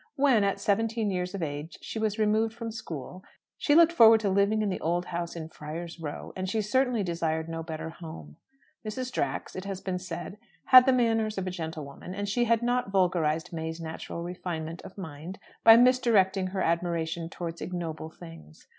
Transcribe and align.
When, 0.15 0.43
at 0.43 0.59
seventeen 0.59 1.11
years 1.11 1.35
of 1.35 1.43
age, 1.43 1.77
she 1.83 1.99
was 1.99 2.17
removed 2.17 2.55
from 2.55 2.71
school, 2.71 3.23
she 3.55 3.75
looked 3.75 3.91
forward 3.93 4.19
to 4.21 4.31
living 4.31 4.63
in 4.63 4.69
the 4.69 4.81
old 4.81 5.05
house 5.05 5.35
in 5.35 5.47
Friar's 5.47 5.99
Row, 5.99 6.33
and 6.35 6.49
she 6.49 6.59
certainly 6.59 7.03
desired 7.03 7.47
no 7.47 7.61
better 7.61 7.91
home. 7.91 8.37
Mrs. 8.83 9.11
Drax, 9.11 9.55
it 9.55 9.65
has 9.65 9.79
been 9.79 9.99
said, 9.99 10.39
had 10.65 10.87
the 10.87 10.91
manners 10.91 11.37
of 11.37 11.45
a 11.45 11.51
gentlewoman, 11.51 12.15
and 12.15 12.27
she 12.27 12.45
had 12.45 12.63
not 12.63 12.89
vulgarized 12.91 13.53
May's 13.53 13.79
natural 13.79 14.23
refinement 14.23 14.81
of 14.81 14.97
mind 14.97 15.37
by 15.63 15.77
misdirecting 15.77 16.47
her 16.47 16.61
admiration 16.63 17.29
towards 17.29 17.61
ignoble 17.61 18.09
things. 18.09 18.67